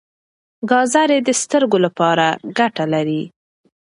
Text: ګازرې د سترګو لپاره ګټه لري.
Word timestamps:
ګازرې 0.69 1.19
د 1.27 1.29
سترګو 1.41 1.77
لپاره 1.85 2.25
ګټه 2.57 2.85
لري. 2.93 3.23